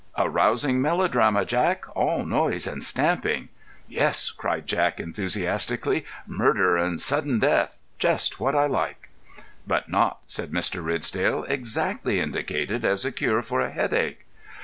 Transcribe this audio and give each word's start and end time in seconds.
"A 0.15 0.27
rousing 0.27 0.81
melodrama, 0.81 1.45
Jack! 1.45 1.85
All 1.95 2.25
noise 2.25 2.65
and 2.65 2.83
stamping." 2.83 3.49
"Yes," 3.87 4.31
cried 4.31 4.65
Jack, 4.65 4.99
enthusiastically. 4.99 6.05
"Murder 6.25 6.75
and 6.75 6.99
sudden 6.99 7.37
death—just 7.37 8.39
what 8.39 8.55
I 8.55 8.65
like." 8.65 9.09
"But 9.67 9.89
not," 9.89 10.17
said 10.25 10.51
Mr. 10.51 10.83
Ridsdale, 10.83 11.43
"exactly 11.43 12.19
indicated 12.19 12.83
as 12.83 13.05
a 13.05 13.11
cure 13.11 13.43
for 13.43 13.61
a 13.61 13.69
headache." 13.69 14.25